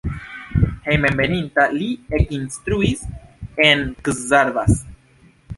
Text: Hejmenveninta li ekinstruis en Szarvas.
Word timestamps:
Hejmenveninta 0.85 1.67
li 1.75 1.89
ekinstruis 2.21 3.05
en 3.69 3.85
Szarvas. 4.25 4.83